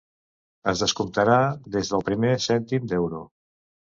Es 0.71 0.79
descomptarà 0.83 1.35
des 1.77 1.93
del 1.93 2.03
primer 2.09 2.33
cèntim 2.47 2.91
d’euro. 2.95 3.21